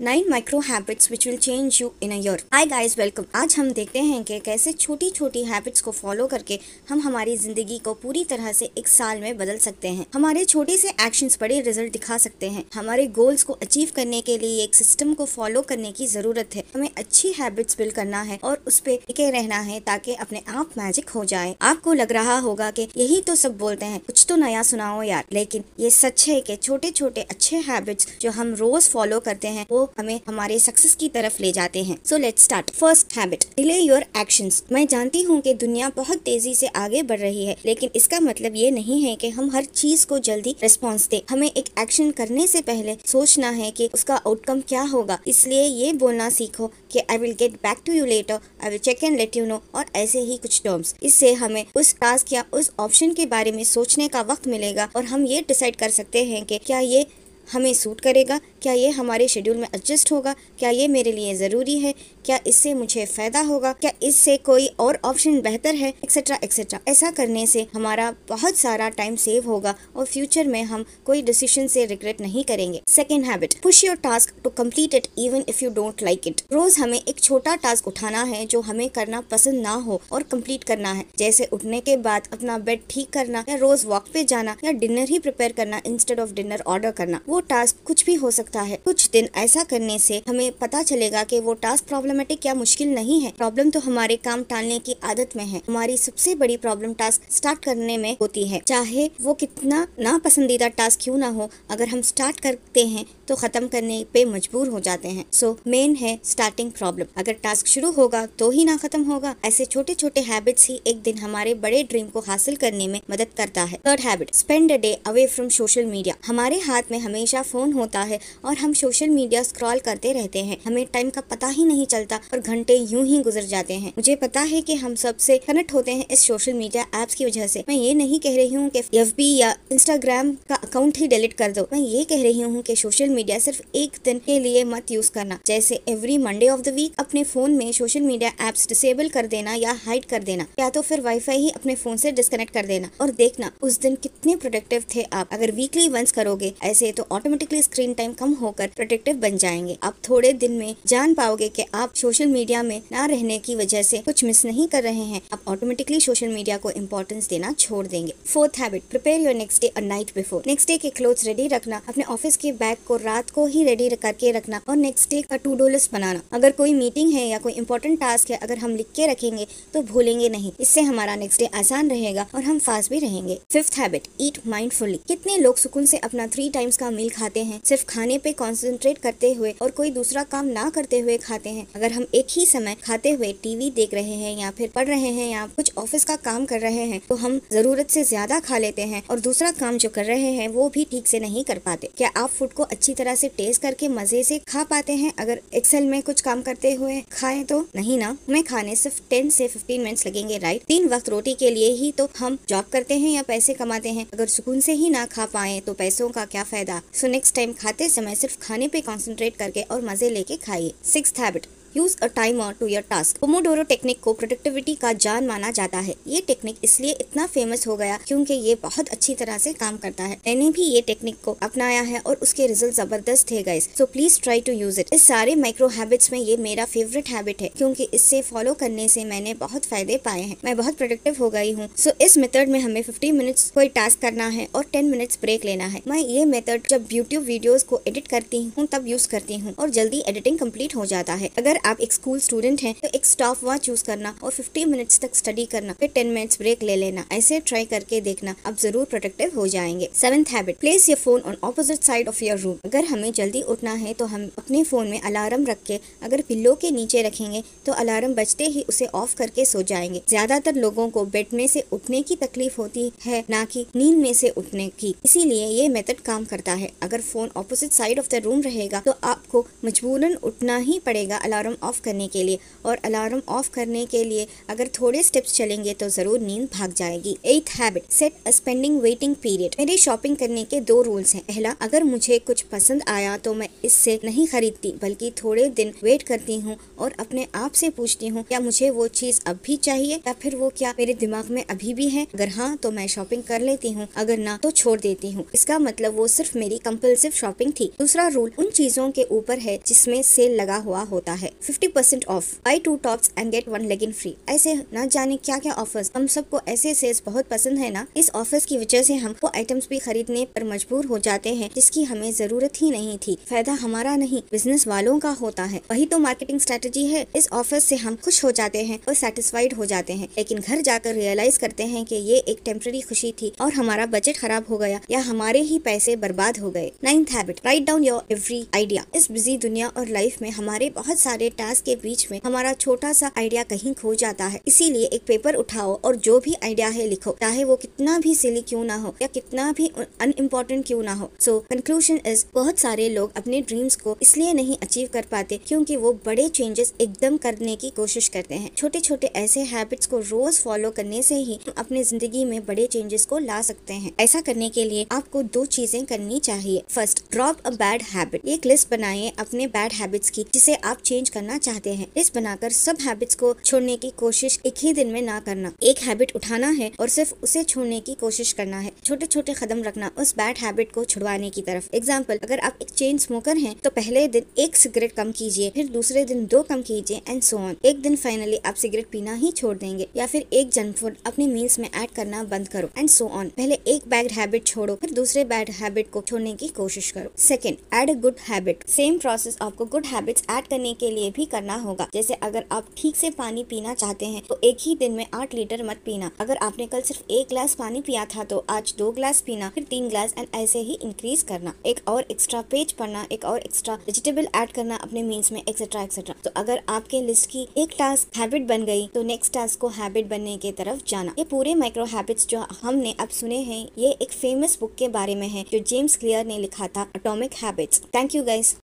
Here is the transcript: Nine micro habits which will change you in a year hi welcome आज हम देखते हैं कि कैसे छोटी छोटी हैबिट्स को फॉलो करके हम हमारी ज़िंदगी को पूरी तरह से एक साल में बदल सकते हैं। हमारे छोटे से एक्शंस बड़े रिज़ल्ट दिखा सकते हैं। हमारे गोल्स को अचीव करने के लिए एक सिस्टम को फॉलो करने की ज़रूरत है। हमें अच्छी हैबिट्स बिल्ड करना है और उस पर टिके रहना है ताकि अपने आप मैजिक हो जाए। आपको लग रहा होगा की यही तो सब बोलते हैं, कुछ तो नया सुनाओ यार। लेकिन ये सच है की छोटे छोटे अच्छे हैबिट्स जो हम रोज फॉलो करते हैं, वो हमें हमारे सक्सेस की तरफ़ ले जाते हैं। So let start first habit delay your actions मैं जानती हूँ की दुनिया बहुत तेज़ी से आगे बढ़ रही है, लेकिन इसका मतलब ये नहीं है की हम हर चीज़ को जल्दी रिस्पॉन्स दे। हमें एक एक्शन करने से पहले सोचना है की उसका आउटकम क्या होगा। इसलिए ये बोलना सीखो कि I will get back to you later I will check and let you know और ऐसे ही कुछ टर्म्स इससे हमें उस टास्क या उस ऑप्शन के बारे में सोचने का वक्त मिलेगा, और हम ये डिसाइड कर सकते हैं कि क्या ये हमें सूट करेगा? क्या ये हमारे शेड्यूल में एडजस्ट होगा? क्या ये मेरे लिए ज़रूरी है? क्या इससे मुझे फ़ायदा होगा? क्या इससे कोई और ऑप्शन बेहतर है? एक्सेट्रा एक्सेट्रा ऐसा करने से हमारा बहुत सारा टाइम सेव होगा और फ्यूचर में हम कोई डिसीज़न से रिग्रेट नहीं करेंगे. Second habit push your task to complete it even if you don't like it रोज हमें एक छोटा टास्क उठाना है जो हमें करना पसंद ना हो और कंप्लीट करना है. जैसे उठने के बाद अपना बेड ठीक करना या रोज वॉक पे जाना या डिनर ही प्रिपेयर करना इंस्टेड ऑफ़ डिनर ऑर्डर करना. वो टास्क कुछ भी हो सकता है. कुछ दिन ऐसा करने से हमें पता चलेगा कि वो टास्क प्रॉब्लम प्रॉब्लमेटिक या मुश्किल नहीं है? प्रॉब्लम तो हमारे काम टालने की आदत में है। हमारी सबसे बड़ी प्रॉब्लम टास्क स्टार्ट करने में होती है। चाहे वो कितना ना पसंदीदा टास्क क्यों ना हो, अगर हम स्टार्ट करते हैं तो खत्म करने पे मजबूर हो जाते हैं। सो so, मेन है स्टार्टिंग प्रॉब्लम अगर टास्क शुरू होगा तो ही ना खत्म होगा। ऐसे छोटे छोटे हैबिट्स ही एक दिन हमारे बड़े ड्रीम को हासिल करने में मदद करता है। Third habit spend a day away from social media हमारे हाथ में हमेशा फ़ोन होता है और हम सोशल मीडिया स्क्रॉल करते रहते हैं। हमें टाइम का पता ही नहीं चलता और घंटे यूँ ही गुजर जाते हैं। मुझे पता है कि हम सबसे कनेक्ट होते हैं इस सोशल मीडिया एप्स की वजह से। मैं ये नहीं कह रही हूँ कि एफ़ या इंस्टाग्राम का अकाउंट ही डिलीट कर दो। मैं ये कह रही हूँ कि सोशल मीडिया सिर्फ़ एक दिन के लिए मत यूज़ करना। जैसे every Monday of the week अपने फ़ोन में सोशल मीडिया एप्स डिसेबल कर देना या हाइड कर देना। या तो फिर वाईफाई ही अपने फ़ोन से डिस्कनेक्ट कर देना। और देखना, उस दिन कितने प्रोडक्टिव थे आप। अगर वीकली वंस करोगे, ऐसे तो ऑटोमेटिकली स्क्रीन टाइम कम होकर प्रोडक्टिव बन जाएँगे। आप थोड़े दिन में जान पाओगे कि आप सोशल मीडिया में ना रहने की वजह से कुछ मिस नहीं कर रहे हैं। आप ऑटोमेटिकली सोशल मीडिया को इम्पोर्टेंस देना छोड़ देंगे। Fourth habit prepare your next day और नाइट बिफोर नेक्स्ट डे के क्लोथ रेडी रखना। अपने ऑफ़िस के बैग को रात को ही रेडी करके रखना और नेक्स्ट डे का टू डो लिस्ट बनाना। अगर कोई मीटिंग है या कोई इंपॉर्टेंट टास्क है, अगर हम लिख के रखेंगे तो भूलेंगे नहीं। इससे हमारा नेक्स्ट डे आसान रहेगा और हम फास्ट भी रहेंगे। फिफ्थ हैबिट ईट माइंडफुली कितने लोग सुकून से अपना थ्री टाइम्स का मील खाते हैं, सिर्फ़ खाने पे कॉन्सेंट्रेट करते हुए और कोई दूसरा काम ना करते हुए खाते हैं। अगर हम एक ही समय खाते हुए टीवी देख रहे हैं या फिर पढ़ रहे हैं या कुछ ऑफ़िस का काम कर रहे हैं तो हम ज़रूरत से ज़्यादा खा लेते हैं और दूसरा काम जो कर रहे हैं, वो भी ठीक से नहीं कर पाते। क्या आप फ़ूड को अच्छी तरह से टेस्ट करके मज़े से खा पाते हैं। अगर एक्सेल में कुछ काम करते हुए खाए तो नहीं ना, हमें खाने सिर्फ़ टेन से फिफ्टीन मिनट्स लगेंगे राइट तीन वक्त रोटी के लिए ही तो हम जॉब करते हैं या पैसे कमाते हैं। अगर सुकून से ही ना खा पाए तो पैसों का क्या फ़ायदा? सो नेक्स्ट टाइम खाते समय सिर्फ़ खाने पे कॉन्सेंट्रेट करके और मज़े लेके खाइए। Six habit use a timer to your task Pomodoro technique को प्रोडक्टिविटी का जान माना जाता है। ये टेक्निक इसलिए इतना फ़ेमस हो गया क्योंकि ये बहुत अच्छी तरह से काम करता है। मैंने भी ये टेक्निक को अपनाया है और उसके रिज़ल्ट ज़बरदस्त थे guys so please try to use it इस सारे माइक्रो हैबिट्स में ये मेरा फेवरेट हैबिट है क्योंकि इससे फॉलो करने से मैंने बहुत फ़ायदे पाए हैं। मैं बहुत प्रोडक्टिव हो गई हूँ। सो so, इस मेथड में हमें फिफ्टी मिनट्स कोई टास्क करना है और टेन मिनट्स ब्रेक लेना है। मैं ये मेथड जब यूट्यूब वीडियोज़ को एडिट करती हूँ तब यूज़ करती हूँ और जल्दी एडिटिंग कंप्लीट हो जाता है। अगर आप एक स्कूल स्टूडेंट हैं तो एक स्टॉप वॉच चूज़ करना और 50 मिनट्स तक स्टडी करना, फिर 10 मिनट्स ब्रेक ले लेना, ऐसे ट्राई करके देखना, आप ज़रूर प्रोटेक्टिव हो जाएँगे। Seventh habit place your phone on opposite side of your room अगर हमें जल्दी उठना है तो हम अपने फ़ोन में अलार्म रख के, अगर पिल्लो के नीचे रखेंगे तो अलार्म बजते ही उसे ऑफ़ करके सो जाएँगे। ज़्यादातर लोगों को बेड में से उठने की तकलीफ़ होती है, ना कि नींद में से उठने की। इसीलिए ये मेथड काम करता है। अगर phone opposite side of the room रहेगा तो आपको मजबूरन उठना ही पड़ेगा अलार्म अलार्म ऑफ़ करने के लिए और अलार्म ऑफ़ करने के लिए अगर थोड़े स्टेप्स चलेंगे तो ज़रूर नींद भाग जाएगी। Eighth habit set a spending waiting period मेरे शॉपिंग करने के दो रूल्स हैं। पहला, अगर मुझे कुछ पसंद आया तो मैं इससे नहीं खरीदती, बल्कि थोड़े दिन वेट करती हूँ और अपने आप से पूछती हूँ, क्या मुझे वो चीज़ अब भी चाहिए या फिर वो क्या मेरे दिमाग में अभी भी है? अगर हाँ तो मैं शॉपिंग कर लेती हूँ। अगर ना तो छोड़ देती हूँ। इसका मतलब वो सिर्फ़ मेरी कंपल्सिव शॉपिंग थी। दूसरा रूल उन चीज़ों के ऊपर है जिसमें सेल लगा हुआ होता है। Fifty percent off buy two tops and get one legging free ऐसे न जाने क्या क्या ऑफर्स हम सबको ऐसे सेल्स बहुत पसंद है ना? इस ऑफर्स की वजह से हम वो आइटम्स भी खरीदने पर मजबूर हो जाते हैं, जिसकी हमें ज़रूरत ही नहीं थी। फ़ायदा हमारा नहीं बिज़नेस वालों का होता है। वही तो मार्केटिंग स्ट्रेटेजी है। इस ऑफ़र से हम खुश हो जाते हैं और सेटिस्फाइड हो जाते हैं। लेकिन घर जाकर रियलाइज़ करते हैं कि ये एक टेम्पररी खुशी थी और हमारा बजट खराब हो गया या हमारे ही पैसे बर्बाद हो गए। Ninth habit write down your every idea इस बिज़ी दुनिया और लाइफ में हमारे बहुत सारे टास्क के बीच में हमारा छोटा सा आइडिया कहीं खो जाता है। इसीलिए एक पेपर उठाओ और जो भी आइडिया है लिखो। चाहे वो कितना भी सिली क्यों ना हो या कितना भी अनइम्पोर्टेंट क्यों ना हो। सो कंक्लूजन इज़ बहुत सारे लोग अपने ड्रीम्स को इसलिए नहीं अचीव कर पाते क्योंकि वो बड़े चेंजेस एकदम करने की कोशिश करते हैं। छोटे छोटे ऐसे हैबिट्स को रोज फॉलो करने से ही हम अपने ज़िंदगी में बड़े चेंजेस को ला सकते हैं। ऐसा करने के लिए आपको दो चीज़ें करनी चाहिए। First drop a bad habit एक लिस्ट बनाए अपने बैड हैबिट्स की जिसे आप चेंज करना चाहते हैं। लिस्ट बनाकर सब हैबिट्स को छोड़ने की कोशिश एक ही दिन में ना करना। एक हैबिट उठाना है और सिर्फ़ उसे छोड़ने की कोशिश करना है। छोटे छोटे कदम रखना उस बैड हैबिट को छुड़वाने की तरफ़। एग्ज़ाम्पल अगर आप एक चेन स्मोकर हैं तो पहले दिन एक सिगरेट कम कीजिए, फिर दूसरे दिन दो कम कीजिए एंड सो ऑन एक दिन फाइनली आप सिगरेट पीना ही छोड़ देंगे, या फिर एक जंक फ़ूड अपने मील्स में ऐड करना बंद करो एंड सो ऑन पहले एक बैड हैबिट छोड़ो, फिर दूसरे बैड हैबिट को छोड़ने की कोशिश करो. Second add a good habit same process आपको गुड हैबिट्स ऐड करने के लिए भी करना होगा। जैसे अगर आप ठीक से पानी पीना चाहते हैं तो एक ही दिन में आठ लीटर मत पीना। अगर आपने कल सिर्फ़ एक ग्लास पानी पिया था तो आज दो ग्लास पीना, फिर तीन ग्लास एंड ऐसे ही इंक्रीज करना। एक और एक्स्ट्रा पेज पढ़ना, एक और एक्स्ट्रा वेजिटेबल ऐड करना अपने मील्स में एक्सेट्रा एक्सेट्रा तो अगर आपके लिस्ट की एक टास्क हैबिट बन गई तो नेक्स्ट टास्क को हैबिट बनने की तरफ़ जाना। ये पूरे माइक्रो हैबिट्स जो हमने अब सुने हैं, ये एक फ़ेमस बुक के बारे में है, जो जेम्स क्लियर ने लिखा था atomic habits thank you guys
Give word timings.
Nine 0.00 0.28
micro 0.30 0.58
habits 0.60 1.10
which 1.10 1.26
will 1.26 1.36
change 1.36 1.78
you 1.80 1.90
in 2.02 2.10
a 2.10 2.14
year 2.14 2.42
hi 2.52 2.86
welcome 2.98 3.24
आज 3.34 3.54
हम 3.58 3.70
देखते 3.72 3.98
हैं 3.98 4.22
कि 4.24 4.38
कैसे 4.38 4.72
छोटी 4.72 5.10
छोटी 5.10 5.42
हैबिट्स 5.44 5.80
को 5.80 5.90
फॉलो 5.90 6.26
करके 6.26 6.58
हम 6.88 7.00
हमारी 7.00 7.36
ज़िंदगी 7.36 7.78
को 7.78 7.94
पूरी 7.94 8.24
तरह 8.24 8.52
से 8.52 8.70
एक 8.78 8.88
साल 8.88 9.20
में 9.20 9.36
बदल 9.38 9.58
सकते 9.58 9.88
हैं। 9.88 10.06
हमारे 10.14 10.44
छोटे 10.44 10.76
से 10.76 10.88
एक्शंस 11.06 11.38
बड़े 11.40 11.60
रिज़ल्ट 11.60 11.92
दिखा 11.92 12.18
सकते 12.18 12.48
हैं। 12.50 12.64
हमारे 12.74 13.06
गोल्स 13.18 13.42
को 13.42 13.52
अचीव 13.52 13.90
करने 13.96 14.20
के 14.20 14.36
लिए 14.38 14.64
एक 14.64 14.74
सिस्टम 14.74 15.12
को 15.14 15.24
फॉलो 15.26 15.62
करने 15.62 15.92
की 15.92 16.06
ज़रूरत 16.06 16.56
है। 16.56 16.64
हमें 16.74 16.88
अच्छी 16.98 17.32
हैबिट्स 17.32 17.78
बिल्ड 17.78 17.92
करना 17.92 18.22
है 18.22 18.38
और 18.44 18.62
उस 18.66 18.80
पर 18.80 18.98
टिके 19.06 19.30
रहना 19.30 19.60
है 19.60 19.78
ताकि 19.82 20.14
अपने 20.16 20.42
आप 20.48 20.70
मैजिक 20.78 21.10
हो 21.10 21.24
जाए। 21.26 21.54
आपको 21.62 21.92
लग 21.92 22.12
रहा 22.12 22.38
होगा 22.38 22.70
की 22.70 22.88
यही 22.96 23.20
तो 23.20 23.34
सब 23.36 23.56
बोलते 23.58 23.86
हैं, 23.86 24.00
कुछ 24.00 24.26
तो 24.28 24.36
नया 24.36 24.62
सुनाओ 24.64 25.02
यार। 25.02 25.24
लेकिन 25.32 25.64
ये 25.80 25.90
सच 25.92 26.28
है 26.28 26.40
की 26.40 26.56
छोटे 26.58 26.90
छोटे 26.92 27.22
अच्छे 27.22 27.62
हैबिट्स 27.62 28.08
जो 28.20 28.30
हम 28.32 28.54
रोज 28.56 28.88
फॉलो 28.88 29.20
करते 29.20 29.48
हैं, 29.48 29.66
वो 29.70 29.83
हमें 29.98 30.20
हमारे 30.28 30.58
सक्सेस 30.58 30.94
की 30.94 31.08
तरफ़ 31.10 31.40
ले 31.42 31.52
जाते 31.52 31.82
हैं। 31.84 31.98
So 32.04 32.16
let 32.16 32.38
start 32.38 32.70
first 32.72 33.16
habit 33.16 33.44
delay 33.56 33.78
your 33.78 34.04
actions 34.18 34.62
मैं 34.72 34.86
जानती 34.86 35.22
हूँ 35.22 35.40
की 35.40 35.54
दुनिया 35.56 35.90
बहुत 35.96 36.18
तेज़ी 36.24 36.54
से 36.54 36.66
आगे 36.76 37.02
बढ़ 37.04 37.20
रही 37.20 37.44
है, 37.46 37.56
लेकिन 37.66 37.90
इसका 37.96 38.20
मतलब 38.20 38.56
ये 38.56 38.70
नहीं 38.70 39.02
है 39.02 39.14
की 39.16 39.28
हम 39.30 39.50
हर 39.50 39.64
चीज़ 39.64 40.06
को 40.06 40.18
जल्दी 40.20 40.54
रिस्पॉन्स 40.62 41.08
दे। 41.08 41.22
हमें 41.30 41.46
एक 41.46 41.68
एक्शन 41.78 42.10
करने 42.12 42.46
से 42.46 42.60
पहले 42.62 42.96
सोचना 43.06 43.50
है 43.52 43.70
की 43.70 43.88
उसका 43.94 44.16
आउटकम 44.16 44.60
क्या 44.68 44.82
होगा। 44.84 45.18
इसलिए 45.26 45.64
ये 45.64 45.92
बोलना 45.94 46.28
सीखो 46.30 46.66
कि 46.92 46.98
I 47.00 47.18
will 47.18 47.34
get 47.38 47.54
back 47.62 47.82
to 47.86 47.92
you 47.92 48.04
later 48.06 48.40
I 48.64 48.70
will 48.70 48.78
check 48.80 49.04
and 49.04 49.16
let 49.18 49.36
you 49.36 49.46
know 49.46 49.62
और 49.74 49.84
ऐसे 49.96 50.20
ही 50.20 50.36
कुछ 50.36 50.60
टर्म्स 50.64 50.94
इससे 51.02 51.32
हमें 51.34 51.64
उस 51.76 51.94
टास्क 51.94 52.32
या 52.32 52.44
उस 52.52 52.70
ऑप्शन 52.80 53.12
के 53.14 53.26
बारे 53.26 53.52
में 53.52 53.62
सोचने 53.64 54.08
का 54.08 54.20
वक्त 54.22 54.46
मिलेगा, 54.48 54.88
और 54.96 55.04
हम 55.04 55.24
ये 55.26 55.40
डिसाइड 55.48 55.76
कर 55.76 55.90
सकते 55.90 56.24
हैं 56.24 56.44
कि 56.44 56.58
क्या 56.58 56.78
ये 56.80 57.06
हमें 57.52 57.74
सूट 57.74 58.00
करेगा? 58.00 58.40
क्या 58.62 58.72
ये 58.72 58.90
हमारे 58.90 59.28
शेड्यूल 59.28 59.56
में 59.56 59.68
एडजस्ट 59.74 60.12
होगा? 60.12 60.34
क्या 60.58 60.70
ये 60.70 60.88
मेरे 60.88 61.12
लिए 61.12 61.34
ज़रूरी 61.34 61.78
है? 61.78 61.94
क्या 62.24 62.38
इससे 62.46 62.72
मुझे 62.74 63.04
फ़ायदा 63.06 63.40
होगा? 63.40 63.72
क्या 63.72 63.90
इससे 64.02 64.36
कोई 64.36 64.66
और 64.80 64.98
ऑप्शन 65.04 65.40
बेहतर 65.40 65.74
है? 65.74 65.88
एक्सेट्रा 66.04 66.38
एक्सेट्रा 66.44 66.78
ऐसा 66.88 67.10
करने 67.10 67.46
से 67.46 67.66
हमारा 67.74 68.10
बहुत 68.28 68.56
सारा 68.56 68.88
टाइम 68.88 69.16
सेव 69.16 69.46
होगा 69.46 69.74
और 69.96 70.04
फ्यूचर 70.04 70.46
में 70.46 70.62
हम 70.64 70.84
कोई 71.04 71.22
डिसीज़न 71.22 71.66
से 71.66 71.84
रिग्रेट 71.86 72.20
नहीं 72.20 72.44
करेंगे. 72.44 72.80
Second 72.88 73.24
habit 73.24 73.54
push 73.62 73.82
your 73.84 73.96
task 73.96 74.34
to 74.44 74.50
complete 74.52 74.94
it 74.94 75.08
even 75.18 75.44
if 75.48 75.64
you 75.64 75.70
don't 75.70 76.02
like 76.02 76.28
it 76.28 76.40
रोज 76.52 76.78
हमें 76.78 76.98
एक 76.98 77.20
छोटा 77.20 77.56
टास्क 77.56 77.88
उठाना 77.88 78.22
है 78.22 78.44
जो 78.46 78.60
हमें 78.60 78.88
करना 78.90 79.20
पसंद 79.30 79.62
ना 79.62 79.74
हो 79.80 80.00
और 80.12 80.22
कंप्लीट 80.22 80.64
करना 80.64 80.92
है. 80.92 81.04
जैसे 81.18 81.48
उठने 81.52 81.80
के 81.80 81.96
बाद 81.98 82.28
अपना 82.32 82.58
बेड 82.60 82.80
ठीक 82.90 83.10
करना 83.10 83.44
या 83.48 83.56
रोज 83.56 83.84
वॉक 83.84 84.06
पे 84.14 84.24
जाना 84.24 84.56
या 84.64 84.72
डिनर 84.74 85.08
ही 85.08 85.18
प्रिपेयर 85.18 85.52
करना 85.52 85.80
इंस्टेड 85.86 86.20
ऑफ़ 86.20 86.32
डिनर 86.32 86.62
ऑर्डर 86.66 86.90
करना. 86.92 87.20
वो 87.28 87.40
टास्क 87.42 87.84
कुछ 87.86 88.04
भी 88.04 88.14
हो 88.14 88.30
सकता 88.30 88.62
है. 88.62 88.78
कुछ 88.84 89.08
दिन 89.10 89.28
ऐसा 89.36 89.64
करने 89.64 89.98
से 89.98 90.22
हमें 90.28 90.50
पता 90.58 90.82
चलेगा 90.82 91.22
कि 91.24 91.40
वो 91.40 91.54
टास्क 91.62 91.84
प्रॉब्लम 91.84 92.13
प्रॉब्लमेटिक 92.14 92.46
या 92.46 92.52
मुश्किल 92.54 92.88
नहीं 92.88 93.20
है? 93.20 93.30
प्रॉब्लम 93.36 93.70
तो 93.70 93.80
हमारे 93.80 94.16
काम 94.16 94.42
टालने 94.42 94.78
की 94.78 94.94
आदत 95.04 95.30
में 95.36 95.44
है। 95.44 95.60
हमारी 95.68 95.96
सबसे 95.96 96.34
बड़ी 96.34 96.56
प्रॉब्लम 96.56 96.92
टास्क 96.94 97.22
स्टार्ट 97.30 97.64
करने 97.64 97.96
में 97.96 98.16
होती 98.20 98.46
है। 98.48 98.60
चाहे 98.66 99.08
वो 99.20 99.34
कितना 99.34 99.86
ना 99.98 100.16
पसंदीदा 100.18 100.68
टास्क 100.68 101.00
क्यों 101.02 101.16
ना 101.18 101.28
हो, 101.28 101.50
अगर 101.70 101.88
हम 101.88 102.02
स्टार्ट 102.02 102.40
करते 102.40 102.86
हैं 102.86 103.04
तो 103.28 103.36
खत्म 103.36 103.68
करने 103.68 104.04
पे 104.14 104.24
मजबूर 104.24 104.68
हो 104.68 104.80
जाते 104.80 105.08
हैं। 105.08 105.24
सो 105.32 105.52
so, 105.52 105.68
मेन 105.68 105.94
है 105.96 106.18
स्टार्टिंग 106.24 106.70
प्रॉब्लम 106.72 107.06
अगर 107.16 107.32
टास्क 107.42 107.66
शुरू 107.66 107.90
होगा 107.92 108.24
तो 108.38 108.50
ही 108.50 108.64
ना 108.64 108.76
खत्म 108.76 109.02
होगा। 109.02 109.34
ऐसे 109.44 109.64
छोटे 109.64 109.94
छोटे 109.94 110.20
हैबिट्स 110.22 110.68
ही 110.68 110.80
एक 110.86 111.02
दिन 111.02 111.18
हमारे 111.18 111.54
बड़े 111.56 111.82
ड्रीम 111.82 112.06
को 112.06 112.20
हासिल 112.20 112.56
करने 112.56 112.88
में 112.88 113.00
मदद 113.10 113.34
करता 113.36 113.62
है। 113.62 113.78
Third 113.86 114.00
habit 114.00 114.34
spend 114.34 114.72
a 114.72 114.76
day 114.76 114.92
away 115.06 115.26
from 115.26 115.48
social 115.50 115.84
media 115.86 116.14
हमारे 116.26 116.58
हाथ 116.60 116.90
में 116.90 116.98
हमेशा 116.98 117.42
फ़ोन 117.42 117.72
होता 117.72 118.02
है 118.02 118.20
और 118.44 118.56
हम 118.56 118.72
सोशल 118.74 119.08
मीडिया 119.10 119.42
स्क्रॉल 119.42 119.78
करते 119.80 120.12
रहते 120.12 120.44
हैं। 120.44 120.56
हमें 120.66 120.84
टाइम 120.92 121.10
का 121.10 121.20
पता 121.30 121.48
ही 121.48 121.64
नहीं 121.64 121.86
चलता 121.86 122.20
और 122.32 122.40
घंटे 122.40 122.76
यूँ 122.76 123.04
ही 123.06 123.20
गुजर 123.22 123.44
जाते 123.46 123.74
हैं। 123.74 123.92
मुझे 123.98 124.16
पता 124.16 124.40
है 124.42 124.60
कि 124.60 124.74
हम 124.74 124.94
सबसे 124.96 125.38
कनेक्ट 125.38 125.72
होते 125.74 125.92
हैं 125.92 126.06
इस 126.10 126.26
सोशल 126.26 126.52
मीडिया 126.52 126.86
एप्स 126.94 127.14
की 127.14 127.24
वजह 127.24 127.46
से। 127.46 127.64
मैं 127.68 127.76
ये 127.76 127.94
नहीं 127.94 128.20
कह 128.20 128.36
रही 128.36 128.54
हूँ 128.54 128.68
कि 128.70 128.82
एफ़ 128.94 129.20
या 129.20 129.54
इंस्टाग्राम 129.72 130.32
का 130.48 130.54
अकाउंट 130.56 130.98
ही 130.98 131.08
डिलीट 131.08 131.32
कर 131.32 131.52
दो। 131.52 131.66
मैं 131.72 131.80
ये 131.80 132.04
कह 132.04 132.22
रही 132.22 132.40
हूँ 132.40 132.62
कि 132.62 132.76
सोशल 132.76 133.08
मीडिया 133.14 133.38
सिर्फ़ 133.38 133.62
एक 133.74 133.98
दिन 134.04 134.18
के 134.18 134.38
लिए 134.40 134.64
मत 134.64 134.90
यूज़ 134.90 135.10
करना। 135.10 135.38
जैसे 135.46 135.80
every 135.88 136.18
Monday 136.18 136.48
of 136.48 136.60
the 136.60 136.68
week 136.68 136.94
अपने 136.98 137.24
फ़ोन 137.24 137.50
में 137.50 137.72
सोशल 137.72 138.00
मीडिया 138.00 138.48
एप्स 138.48 138.68
डिसेबल 138.68 139.08
कर 139.08 139.26
देना 139.26 139.54
या 139.54 139.72
हाइड 139.72 140.04
कर 140.04 140.22
देना। 140.22 140.46
या 140.58 140.70
तो 140.70 140.82
फिर 140.82 141.00
वाईफाई 141.00 141.36
ही 141.36 141.50
अपने 141.50 141.74
फ़ोन 141.74 141.96
से 141.96 142.12
डिस्कनेक्ट 142.12 142.52
कर 142.54 142.66
देना। 142.66 142.90
और 143.00 143.10
देखना, 143.10 143.50
उस 143.62 143.80
दिन 143.80 143.94
कितने 143.94 144.36
प्रोडक्टिव 144.36 144.84
थे 144.94 145.02
आप। 145.12 145.28
अगर 145.32 145.50
वीकली 145.50 145.88
वंस 145.88 146.12
करोगे, 146.12 146.52
ऐसे 146.62 146.92
तो 146.92 147.06
ऑटोमेटिकली 147.12 147.62
स्क्रीन 147.62 147.94
टाइम 147.94 148.12
कम 148.12 148.32
होकर 148.32 148.70
प्रोडक्टिव 148.76 149.16
बन 149.16 149.36
जाएँगे। 149.36 149.78
आप 149.82 149.96
थोड़े 150.08 150.32
दिन 150.32 150.52
में 150.52 150.74
जान 150.86 151.14
पाओगे 151.14 151.48
कि 151.48 151.64
आप 151.74 151.94
सोशल 151.94 152.26
मीडिया 152.26 152.62
में 152.62 152.82
ना 152.92 153.06
रहने 153.06 153.38
की 153.38 153.54
वजह 153.54 153.82
से 153.82 153.98
कुछ 153.98 154.24
मिस 154.24 154.44
नहीं 154.44 154.68
कर 154.68 154.82
रहे 154.82 155.04
हैं। 155.04 155.20
आप 155.32 155.40
ऑटोमेटिकली 155.48 156.00
सोशल 156.00 156.28
मीडिया 156.28 156.56
को 156.56 156.70
इम्पोर्टेंस 156.70 157.28
देना 157.28 157.52
छोड़ 157.52 157.86
देंगे। 157.86 158.12
Fourth 158.26 158.58
habit 158.58 158.82
prepare 158.82 159.20
your 159.20 159.34
next 159.34 159.62
day 159.62 159.68
और 159.68 159.82
नाइट 159.82 160.10
बिफोर 160.14 160.42
नेक्स्ट 160.46 160.68
डे 160.68 160.76
के 160.78 160.90
क्लोथ 160.90 161.14
रेडी 161.24 161.46
रखना। 161.48 161.80
अपने 161.88 162.04
ऑफ़िस 162.04 162.36
के 162.36 162.52
बैग 162.52 162.76
को 162.88 162.96
रात 163.04 163.30
को 163.30 163.46
ही 163.46 163.64
रेडी 163.64 163.88
करके 163.96 164.30
रखना 164.32 164.60
और 164.68 164.76
नेक्स्ट 164.76 165.10
डे 165.10 165.20
का 165.22 165.36
टू 165.38 165.54
डो 165.54 165.68
लिस्ट 165.68 165.92
बनाना। 165.92 166.20
अगर 166.32 166.50
कोई 166.52 166.72
मीटिंग 166.74 167.12
है 167.12 167.26
या 167.26 167.38
कोई 167.38 167.52
इंपॉर्टेंट 167.54 167.98
टास्क 168.00 168.30
है, 168.30 168.36
अगर 168.38 168.58
हम 168.58 168.76
लिख 168.76 168.86
के 168.96 169.06
रखेंगे 169.06 169.46
तो 169.74 169.82
भूलेंगे 169.84 170.28
नहीं। 170.28 170.52
इससे 170.60 170.80
हमारा 170.82 171.14
नेक्स्ट 171.16 171.40
डे 171.40 171.46
आसान 171.54 171.90
रहेगा 171.90 172.26
और 172.34 172.42
हम 172.44 172.58
फास्ट 172.60 172.90
भी 172.90 172.98
रहेंगे। 172.98 173.38
फिफ्थ 173.52 173.78
हैबिट 173.78 174.08
ईट 174.20 174.38
माइंडफुली 174.46 175.00
कितने 175.08 175.36
लोग 175.38 175.56
सुकून 175.58 175.86
से 175.86 175.98
अपना 176.00 176.26
थ्री 176.28 176.48
टाइम्स 176.50 176.76
का 176.76 176.90
मील 176.90 177.10
खाते 177.10 177.42
हैं, 177.42 177.60
सिर्फ़ 177.64 177.84
खाने 177.86 178.18
पे 178.18 178.32
कॉन्सेंट्रेट 178.34 178.98
करते 178.98 179.32
हुए 179.32 179.54
और 179.62 179.70
कोई 179.72 179.90
दूसरा 179.92 180.22
काम 180.26 180.46
ना 180.48 180.68
करते 180.70 180.98
हुए 180.98 181.16
खाते 181.18 181.50
हैं। 181.50 181.66
अगर 181.76 181.92
हम 181.92 182.06
एक 182.14 182.26
ही 182.30 182.46
समय 182.46 182.76
खाते 182.84 183.10
हुए 183.10 183.32
टीवी 183.42 183.70
देख 183.72 183.94
रहे 183.94 184.14
हैं 184.14 184.36
या 184.38 184.50
फिर 184.50 184.70
पढ़ 184.74 184.86
रहे 184.86 185.10
हैं 185.10 185.30
या 185.30 185.46
कुछ 185.56 185.72
ऑफ़िस 185.78 186.04
का 186.04 186.16
काम 186.24 186.44
कर 186.46 186.60
रहे 186.60 186.84
हैं 186.84 187.00
तो 187.08 187.14
हम 187.16 187.40
ज़रूरत 187.52 187.90
से 187.90 188.02
ज़्यादा 188.04 188.38
खा 188.40 188.58
लेते 188.58 188.82
हैं 188.84 189.02
और 189.10 189.20
दूसरा 189.20 189.50
काम 189.54 189.78
जो 189.78 189.88
कर 189.90 190.04
रहे 190.04 190.30
हैं, 190.32 190.48
वो 190.48 190.68
भी 190.68 190.84
ठीक 190.90 191.06
से 191.06 191.20
नहीं 191.20 191.44
कर 191.44 191.58
पाते। 191.60 191.88
क्या 191.96 192.10
आप 192.16 192.30
फ़ूड 192.30 192.52
को 192.52 192.62
अच्छी 192.64 192.93
तरह 192.94 193.14
से 193.14 193.28
टेस्ट 193.36 193.62
करके 193.62 193.88
मज़े 193.90 194.22
से 194.24 194.38
खा 194.48 194.62
पाते 194.64 194.92
हैं। 194.94 195.12
अगर 195.18 195.40
एक्सेल 195.54 195.86
में 195.86 196.00
कुछ 196.02 196.20
काम 196.20 196.42
करते 196.42 196.72
हुए 196.74 197.00
खाए 197.12 197.42
तो 197.44 197.60
नहीं 197.76 197.98
ना, 197.98 198.08
हमें 198.28 198.42
खाने 198.44 198.76
सिर्फ़ 198.76 199.00
टेन 199.10 199.30
से 199.30 199.48
फिफ्टीन 199.48 199.82
मिनट्स 199.82 200.06
लगेंगे 200.06 200.38
राइट 200.38 200.62
तीन 200.64 200.88
वक्त 200.88 201.08
रोटी 201.08 201.34
के 201.34 201.50
लिए 201.50 201.72
ही 201.72 201.90
तो 201.92 202.08
हम 202.18 202.38
जॉब 202.48 202.64
करते 202.72 202.98
हैं 202.98 203.10
या 203.10 203.22
पैसे 203.24 203.54
कमाते 203.54 203.88
हैं। 203.90 204.06
अगर 204.14 204.26
सुकून 204.28 204.60
से 204.60 204.72
ही 204.74 204.90
ना 204.90 205.04
खा 205.06 205.26
पाए 205.26 205.58
तो 205.60 205.74
पैसों 205.74 206.08
का 206.10 206.24
क्या 206.26 206.44
फ़ायदा? 206.44 206.80
सो 206.92 207.08
नेक्स्ट 207.08 207.34
टाइम 207.34 207.52
खाते 207.54 207.88
समय 207.88 208.14
सिर्फ़ 208.14 208.38
खाने 208.42 208.68
पे 208.68 208.80
कॉन्सेंट्रेट 208.82 209.36
करके 209.36 209.62
और 209.64 209.84
मज़े 209.84 210.10
लेके 210.10 210.36
खाइए। 210.38 210.72
Six 210.84 211.14
habit 211.18 211.46
use 211.74 211.96
a 212.02 212.06
timer 212.16 212.52
to 212.52 212.66
your 212.66 212.82
task 212.90 213.16
Pomodoro 213.18 213.62
technique 213.64 214.00
को 214.00 214.12
प्रोडक्टिविटी 214.14 214.74
का 214.74 214.92
जान 214.94 215.26
माना 215.26 215.50
जाता 215.52 215.78
है। 215.78 215.94
ये 216.06 216.20
टेक्निक 216.26 216.56
इसलिए 216.64 216.92
इतना 217.00 217.26
फ़ेमस 217.26 217.66
हो 217.66 217.76
गया 217.76 217.96
क्योंकि 218.06 218.34
ये 218.34 218.54
बहुत 218.62 218.88
अच्छी 218.88 219.14
तरह 219.14 219.38
से 219.38 219.52
काम 219.54 219.76
करता 219.76 220.04
है। 220.04 220.16
मैंने 220.26 220.50
भी 220.50 220.62
ये 220.64 220.80
टेक्निक 220.82 221.16
को 221.24 221.36
अपनाया 221.42 221.80
है 221.82 222.00
और 222.00 222.18
उसके 222.22 222.46
रिज़ल्ट 222.46 222.74
ज़बरदस्त 222.74 223.30
थे 223.30 223.42
guys 223.42 223.68
so 223.78 223.86
please 223.86 224.20
try 224.22 224.40
to 224.40 224.52
use 224.52 224.80
it 224.80 224.92
इस 224.94 225.02
सारे 225.04 225.34
माइक्रो 225.36 225.68
हैबिट्स 225.70 226.12
में 226.12 226.18
ये 226.18 226.36
मेरा 226.38 226.64
फेवरेट 226.66 227.08
हैबिट 227.08 227.42
है 227.42 227.48
क्योंकि 227.56 227.88
इससे 227.94 228.20
फॉलो 228.22 228.54
करने 228.54 228.88
से 228.88 229.04
मैंने 229.04 229.34
बहुत 229.36 229.64
फ़ायदे 229.64 229.96
पाए 230.04 230.22
हैं। 230.22 230.36
मैं 230.44 230.56
बहुत 230.56 230.76
प्रोडक्टिव 230.76 231.16
हो 231.20 231.30
गई 231.30 231.52
हूँ। 231.52 231.68
सो 231.68 231.90
so, 231.90 231.96
इस 232.02 232.16
मेथड 232.18 232.48
में 232.48 232.58
हमें 232.60 232.82
फिफ्टी 232.82 233.12
मिनट्स 233.12 233.50
कोई 233.50 233.68
टास्क 233.70 234.00
करना 234.00 234.26
है 234.28 234.48
और 234.54 234.64
टेन 234.72 234.90
मिनट्स 234.90 235.18
ब्रेक 235.22 235.44
लेना 235.44 235.66
है। 235.66 235.82
मैं 235.88 235.98
ये 235.98 236.24
मेथड 236.26 236.68
जब 236.70 236.88
यूट्यूब 236.92 237.24
वीडियोज़ 237.24 237.64
को 237.64 237.80
एडिट 237.88 238.08
करती 238.08 238.42
हूँ 238.46 238.66
तब 238.72 238.86
यूज़ 238.88 239.08
करती 239.08 239.38
हूँ 239.38 239.54
और 239.54 239.70
जल्दी 239.72 240.02
एडिटिंग 240.08 240.38
कंप्लीट 240.38 240.76
हो 240.76 240.86
जाता 240.86 241.14
है। 241.14 241.30
अगर 241.38 241.60
आप 241.64 241.80
एक 241.80 241.92
स्कूल 241.92 242.18
स्टूडेंट 242.20 242.62
हैं 242.62 242.74
तो 242.74 242.88
एक 242.88 243.06
स्टॉप 243.06 243.42
वॉच 243.44 243.60
चूज़ 243.60 243.82
करना 243.84 244.14
और 244.22 244.32
50 244.32 244.64
मिनट्स 244.66 244.98
तक 245.00 245.14
स्टडी 245.14 245.44
करना, 245.46 245.72
फिर 245.72 245.90
10 245.92 246.06
मिनट्स 246.06 246.38
ब्रेक 246.38 246.62
ले 246.62 246.74
लेना, 246.76 247.04
ऐसे 247.12 247.38
ट्राई 247.40 247.64
करके 247.64 248.00
देखना, 248.00 248.34
आप 248.46 248.56
ज़रूर 248.58 248.84
प्रोटेक्टिव 248.84 249.30
हो 249.36 249.46
जाएँगे। 249.48 249.88
Seventh 249.94 250.32
habit 250.32 250.58
place 250.58 250.88
your 250.88 250.98
phone 250.98 251.20
on 251.20 251.36
opposite 251.44 251.82
side 251.82 252.08
of 252.08 252.22
your 252.24 252.38
room 252.38 252.56
अगर 252.64 252.84
हमें 252.84 253.12
जल्दी 253.12 253.42
उठना 253.44 253.72
है 253.74 253.92
तो 253.94 254.06
हम 254.06 254.28
अपने 254.38 254.62
फ़ोन 254.64 254.88
में 254.88 255.00
अलार्म 255.02 255.46
रख 255.46 255.62
के, 255.66 255.78
अगर 256.02 256.22
पिल्लो 256.28 256.54
के 256.56 256.70
नीचे 256.70 257.02
रखेंगे 257.02 257.42
तो 257.66 257.72
अलार्म 257.74 258.14
बजते 258.14 258.46
ही 258.46 258.64
उसे 258.68 258.86
ऑफ़ 258.94 259.14
करके 259.16 259.44
सो 259.44 259.62
जाएँगे। 259.64 260.02
ज़्यादातर 260.08 260.54
लोगों 260.56 260.88
को 260.90 261.04
बेड 261.06 261.34
में 261.34 261.46
से 261.46 261.64
उठने 261.72 262.02
की 262.02 262.16
तकलीफ़ 262.16 262.60
होती 262.60 262.90
है, 263.04 263.24
ना 263.30 263.44
कि 263.46 263.66
नींद 263.76 263.98
में 263.98 264.12
से 264.14 264.28
उठने 264.32 264.68
की। 264.78 264.94
इसीलिए 265.04 265.46
ये 265.48 265.68
मेथड 265.70 266.00
काम 266.02 266.24
करता 266.26 266.52
है। 266.54 266.70
अगर 266.82 267.00
phone 267.02 267.30
opposite 267.36 267.72
side 267.72 267.98
of 267.98 268.08
the 268.10 268.22
room 268.24 268.42
रहेगा 268.42 268.80
तो 268.80 268.94
आपको 269.04 269.46
मजबूरन 269.64 270.14
उठना 270.24 270.56
ही 270.60 270.78
पड़ेगा 270.86 271.16
अलार्म 271.18 271.52
अलार्म 271.54 271.68
ऑफ़ 271.68 271.80
करने 271.82 272.06
के 272.08 272.22
लिए 272.24 272.38
और 272.66 272.78
अलार्म 272.84 273.20
ऑफ़ 273.28 273.50
करने 273.54 273.84
के 273.86 274.02
लिए 274.04 274.26
अगर 274.50 274.68
थोड़े 274.80 275.02
स्टेप्स 275.02 275.34
चलेंगे 275.34 275.74
तो 275.74 275.88
ज़रूर 275.88 276.20
नींद 276.20 276.48
भाग 276.54 276.72
जाएगी। 276.72 277.16
Eighth 277.26 277.50
habit 277.50 277.90
set 277.90 278.16
a 278.26 278.30
spending 278.30 278.80
waiting 278.80 279.14
period 279.22 279.54
मेरे 279.58 279.76
शॉपिंग 279.76 280.16
करने 280.16 280.44
के 280.44 280.60
दो 280.62 280.80
रूल्स 280.82 281.14
हैं। 281.14 281.22
पहला, 281.24 281.50
अगर 281.60 281.84
मुझे 281.84 282.18
कुछ 282.20 282.42
पसंद 282.52 282.82
आया 282.88 283.16
तो 283.18 283.34
मैं 283.34 283.48
इससे 283.64 283.98
नहीं 284.04 284.26
खरीदती, 284.26 284.74
बल्कि 284.82 285.10
थोड़े 285.22 285.48
दिन 285.50 285.72
वेट 285.82 286.02
करती 286.02 286.38
हूँ 286.40 286.56
और 286.78 286.94
अपने 287.00 287.26
आप 287.34 287.52
से 287.52 287.70
पूछती 287.70 288.08
हूँ, 288.08 288.22
क्या 288.24 288.40
मुझे 288.40 288.70
वो 288.70 288.86
चीज़ 288.90 289.20
अब 289.26 289.38
भी 289.44 289.56
चाहिए 289.58 289.96
या 289.98 290.12
फिर 290.14 290.36
वो 290.36 290.48
क्या 290.56 290.74
मेरे 290.78 290.94
दिमाग 290.96 291.30
में 291.30 291.44
अभी 291.44 291.74
भी 291.74 291.88
है? 291.88 292.06
अगर 292.14 292.28
हाँ 292.30 292.56
तो 292.56 292.70
मैं 292.70 292.86
शॉपिंग 292.88 293.22
कर 293.22 293.40
लेती 293.40 293.72
हूँ। 293.72 293.86
अगर 293.96 294.18
ना 294.18 294.36
तो 294.36 294.50
छोड़ 294.52 294.78
देती 294.80 295.10
हूँ। 295.10 295.24
इसका 295.34 295.58
मतलब 295.58 295.96
वो 295.96 296.06
सिर्फ़ 296.08 296.36
मेरी 296.38 296.58
कंपल्सिव 296.60 297.12
शॉपिंग 297.12 297.52
थी। 297.52 297.70
दूसरा 297.78 298.06
रूल 298.08 298.32
उन 298.38 298.50
चीज़ों 298.50 298.90
के 298.90 299.02
ऊपर 299.12 299.38
है 299.38 299.58
जिसमें 299.66 300.02
सेल 300.04 300.34
लगा 300.34 300.56
हुआ 300.58 300.82
होता 300.84 301.12
है। 301.14 301.30
Fifty 301.44 301.68
percent 301.68 302.04
off 302.04 302.32
buy 302.44 302.58
two 302.58 302.76
tops 302.76 303.10
and 303.18 303.30
get 303.30 303.48
one 303.48 303.64
legging 303.64 303.92
free 303.92 304.14
ऐसे 304.28 304.54
न 304.74 304.86
जाने 304.88 305.16
क्या 305.16 305.38
क्या 305.38 305.52
ऑफर्स 305.52 305.90
हम 305.96 306.06
सबको 306.06 306.40
ऐसे 306.48 306.74
सेल्स 306.74 307.02
बहुत 307.06 307.28
पसंद 307.28 307.58
है 307.58 307.70
ना? 307.70 307.86
इस 307.96 308.10
ऑफर्स 308.14 308.46
की 308.46 308.58
वजह 308.58 308.82
से 308.82 308.94
हम 308.94 309.14
वो 309.22 309.30
आइटम्स 309.36 309.66
भी 309.70 309.78
खरीदने 309.78 310.24
पर 310.34 310.44
मजबूर 310.44 310.86
हो 310.86 310.98
जाते 310.98 311.34
हैं, 311.34 311.50
जिसकी 311.54 311.82
हमें 311.84 312.10
ज़रूरत 312.12 312.52
ही 312.56 312.70
नहीं 312.70 312.96
थी। 312.98 313.16
फ़ायदा 313.28 313.52
हमारा 313.52 313.94
नहीं 313.96 314.22
बिज़नेस 314.32 314.66
वालों 314.68 314.98
का 314.98 315.10
होता 315.10 315.44
है। 315.44 315.60
वही 315.70 315.86
तो 315.86 315.98
मार्केटिंग 315.98 316.40
स्ट्रेटेजी 316.40 316.84
है। 316.86 317.06
इस 317.16 317.28
ऑफ़र 317.32 317.58
से 317.58 317.76
हम 317.76 317.96
खुश 317.96 318.22
हो 318.24 318.30
जाते 318.30 318.62
हैं 318.64 318.78
और 318.88 318.94
सेटिस्फाइड 318.94 319.54
हो 319.54 319.64
जाते 319.64 319.92
हैं। 319.92 320.08
लेकिन 320.18 320.38
घर 320.38 320.60
जाकर 320.60 320.94
रियलाइज़ 320.94 321.38
करते 321.38 321.64
हैं 321.64 321.84
कि 321.84 321.96
ये 321.96 322.18
एक 322.18 322.40
टेम्पररी 322.44 322.80
खुशी 322.80 323.12
थी 323.12 323.32
और 323.40 323.52
हमारा 323.52 323.86
बजट 323.86 324.16
खराब 324.16 324.46
हो 324.50 324.58
गया 324.58 324.80
या 324.90 325.00
हमारे 325.00 325.40
ही 325.42 325.58
पैसे 325.58 325.96
बर्बाद 325.96 326.38
हो 326.38 326.50
गए। 326.50 326.70
Ninth 326.84 327.10
habit 327.10 327.40
write 327.46 327.66
down 327.66 327.84
your 327.84 328.12
every 328.12 328.44
idea 328.54 328.84
इस 328.94 329.10
बिज़ी 329.10 329.36
दुनिया 329.38 329.68
और 329.68 329.88
लाइफ 329.88 330.22
में 330.22 330.30
हमारे 330.30 330.70
बहुत 330.70 330.98
सारे 330.98 331.23
टास्क 331.30 331.64
के 331.64 331.74
बीच 331.76 332.06
में 332.10 332.20
हमारा 332.24 332.52
छोटा 332.54 332.92
सा 332.92 333.10
आइडिया 333.18 333.42
कहीं 333.44 333.74
खो 333.74 333.94
जाता 333.94 334.26
है। 334.26 334.40
इसीलिए 334.48 334.86
एक 334.86 335.02
पेपर 335.06 335.34
उठाओ 335.34 335.74
और 335.84 335.96
जो 335.98 336.18
भी 336.20 336.34
आइडिया 336.44 336.68
है 336.68 336.86
लिखो। 336.86 337.16
चाहे 337.20 337.44
वो 337.44 337.56
कितना 337.56 337.98
भी 337.98 338.14
सिली 338.14 338.40
क्यों 338.42 338.64
ना 338.64 338.76
हो 338.76 338.94
या 339.02 339.08
कितना 339.08 339.50
भी 339.52 339.70
अनइम्पोर्टेंट 340.00 340.66
क्यों 340.66 340.82
ना 340.82 340.94
हो। 340.94 341.10
सो 341.20 341.38
कंक्लूजन 341.50 342.00
इज़ 342.06 342.24
बहुत 342.34 342.58
सारे 342.58 342.88
लोग 342.88 343.16
अपने 343.16 343.40
ड्रीम्स 343.42 343.76
को 343.76 343.96
इसलिए 344.02 344.32
नहीं 344.32 344.56
अचीव 344.62 344.88
कर 344.92 345.04
पाते 345.10 345.38
क्योंकि 345.46 345.76
वो 345.76 345.92
बड़े 346.06 346.28
चेंजेस 346.30 346.72
एकदम 346.80 347.16
करने 347.18 347.56
की 347.56 347.70
कोशिश 347.72 348.08
करते 348.08 348.34
हैं। 348.34 348.50
छोटे 348.56 348.80
छोटे 348.80 349.06
ऐसे 349.16 349.40
हैबिट्स 349.44 349.86
को 349.86 349.98
रोज 350.00 350.38
फॉलो 350.40 350.70
करने 350.70 351.02
से 351.02 351.16
ही 351.16 351.38
हम 351.46 351.54
अपने 351.58 351.82
ज़िंदगी 351.84 352.24
में 352.24 352.44
बड़े 352.46 352.66
चेंजेस 352.66 353.06
को 353.06 353.18
ला 353.20 353.40
सकते 353.42 353.74
हैं। 353.74 353.92
ऐसा 354.00 354.20
करने 354.20 354.48
के 354.48 354.64
लिए 354.64 354.86
आपको 354.92 355.22
दो 355.24 355.44
चीज़ें 355.46 355.84
करनी 355.86 356.18
चाहिए। 356.20 356.62
First 356.70 357.02
drop 357.12 357.40
a 357.46 357.50
bad 357.52 357.82
habit 357.84 358.26
एक 358.26 358.46
लिस्ट 358.46 358.70
बनाए 358.70 359.12
अपने 359.18 359.46
बैड 359.48 359.72
हैबिट्स 359.72 360.10
की 360.10 360.24
जिसे 360.34 360.54
आप 360.64 360.80
चेंज 360.84 361.10
करना 361.14 361.38
चाहते 361.38 361.74
हैं। 361.74 361.86
लिस्ट 361.96 362.14
बनाकर 362.14 362.50
सब 362.52 362.78
हैबिट्स 362.82 363.14
को 363.14 363.34
छोड़ने 363.44 363.76
की 363.76 363.90
कोशिश 363.98 364.38
एक 364.46 364.54
ही 364.58 364.72
दिन 364.74 364.88
में 364.88 365.00
ना 365.02 365.18
करना। 365.22 365.52
एक 365.62 365.78
हैबिट 365.80 366.12
उठाना 366.16 366.48
है 366.52 366.70
और 366.80 366.88
सिर्फ़ 366.90 367.14
उसे 367.22 367.42
छोड़ने 367.44 367.80
की 367.80 367.94
कोशिश 367.96 368.32
करना 368.32 368.58
है। 368.58 368.72
छोटे 368.84 369.06
छोटे 369.06 369.34
कदम 369.34 369.62
रखना 369.62 369.90
उस 369.98 370.14
बैड 370.16 370.38
हैबिट 370.38 370.72
को 370.72 370.84
छुड़वाने 370.86 371.30
की 371.30 371.42
तरफ़। 371.42 371.68
एग्ज़ाम्पल 371.74 372.18
अगर 372.18 372.38
आप 372.40 372.58
एक 372.62 372.70
चेन 372.72 372.98
स्मोकर 372.98 373.36
हैं 373.38 373.54
तो 373.58 373.70
पहले 373.72 374.06
दिन 374.08 374.24
एक 374.38 374.56
सिगरेट 374.56 374.92
कम 374.92 375.12
कीजिए, 375.12 375.50
फिर 375.50 375.68
दूसरे 375.70 376.04
दिन 376.04 376.24
दो 376.26 376.42
कम 376.44 376.62
कीजिए 376.62 377.00
एंड 377.08 377.22
सो 377.22 377.38
ऑन 377.38 377.56
एक 377.64 377.80
दिन 377.82 377.96
फाइनली 377.96 378.36
आप 378.46 378.54
सिगरेट 378.56 378.86
पीना 378.92 379.14
ही 379.14 379.30
छोड़ 379.32 379.56
देंगे, 379.56 379.88
या 379.96 380.06
फिर 380.06 380.26
एक 380.32 380.50
जंक 380.50 380.76
फ़ूड 380.76 380.96
अपने 381.06 381.26
मील्स 381.26 381.58
में 381.58 381.68
ऐड 381.70 381.90
करना 381.96 382.22
बंद 382.26 382.48
करो 382.48 382.68
एंड 382.78 382.88
सो 382.90 383.08
ऑन 383.10 383.28
पहले 383.36 383.58
एक 383.68 383.88
बैड 383.88 384.10
हैबिट 384.12 384.46
छोड़ो, 384.46 384.74
फिर 384.74 384.92
दूसरे 384.92 385.24
बैड 385.26 385.50
हैबिट 385.52 385.90
को 385.90 386.00
छोड़ने 386.02 386.34
की 386.34 386.48
कोशिश 386.56 386.90
करो. 386.90 387.10
Second 387.20 387.56
add 387.74 387.90
a 387.90 387.94
good 388.00 388.16
habit 388.28 388.64
same 388.68 388.98
process 388.98 389.38
आपको 389.42 389.64
गुड 389.66 389.86
हैबिट्स 389.86 390.22
ऐड 390.30 390.46
करने 390.48 390.72
के 390.74 390.90
लिए 391.04 391.12
भी 391.12 391.24
करना 391.26 391.56
होगा। 391.58 391.86
जैसे 391.94 392.14
अगर 392.22 392.44
आप 392.52 392.66
ठीक 392.76 392.96
से 392.96 393.10
पानी 393.12 393.42
पीना 393.44 393.74
चाहते 393.76 394.06
हैं 394.06 394.22
तो 394.28 394.38
एक 394.44 394.56
ही 394.60 394.74
दिन 394.76 394.92
में 394.92 395.06
आठ 395.14 395.34
लीटर 395.34 395.62
मत 395.64 395.80
पीना। 395.84 396.10
अगर 396.20 396.36
आपने 396.42 396.66
कल 396.66 396.80
सिर्फ़ 396.82 397.10
एक 397.12 397.28
ग्लास 397.28 397.54
पानी 397.54 397.80
पिया 397.82 398.04
था 398.06 398.24
तो 398.24 398.44
आज 398.50 398.74
दो 398.78 398.90
ग्लास 398.92 399.20
पीना, 399.20 399.48
फिर 399.48 399.64
तीन 399.64 399.88
ग्लास 399.88 400.14
एंड 400.18 400.26
ऐसे 400.34 400.58
ही 400.60 400.78
इंक्रीज 400.82 401.22
करना। 401.22 401.54
एक 401.66 401.80
और 401.88 402.06
एक्स्ट्रा 402.10 402.40
पेज 402.50 402.72
पढ़ना, 402.72 403.06
एक 403.12 403.24
और 403.24 403.38
एक्स्ट्रा 403.40 403.74
वेजिटेबल 403.76 404.28
ऐड 404.34 404.52
करना 404.52 404.76
अपने 404.78 405.02
मील्स 405.02 405.32
में 405.32 405.42
एक्सेट्रा 405.42 405.82
एक्सेट्रा 405.82 406.14
तो 406.24 406.30
अगर 406.36 406.62
आपके 406.68 407.00
लिस्ट 407.02 407.30
की 407.30 407.46
एक 407.56 407.74
टास्क 407.78 408.16
हैबिट 408.16 408.46
बन 408.46 408.64
गई 408.64 408.86
तो 408.94 409.02
नेक्स्ट 409.04 409.32
टास्क 409.34 409.60
को 409.60 409.68
हैबिट 409.74 410.08
बनने 410.08 410.36
की 410.36 410.52
तरफ़ 410.54 410.82
जाना। 410.88 411.14
ये 411.18 411.24
पूरे 411.26 411.54
माइक्रो 411.56 411.84
हैबिट्स 411.86 412.26
जो 412.28 412.44
हमने 412.62 412.94
अब 413.00 413.08
सुने 413.10 413.38
हैं, 413.42 413.68
ये 413.78 413.90
एक 413.92 414.12
फ़ेमस 414.12 414.58
बुक 414.60 414.74
के 414.74 414.88
बारे 414.90 415.14
में 415.14 415.28
है, 415.28 415.44
जो 415.52 415.58
जेम्स 415.60 415.96
क्लियर 415.96 416.26
ने 416.26 416.38
लिखा 416.38 416.66
था 416.68 416.86
atomic 416.96 417.34
habits 417.34 417.82
thank 417.94 418.14
you 418.14 418.22
guys 418.24 418.52